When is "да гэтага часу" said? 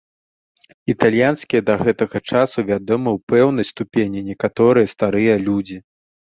1.67-2.59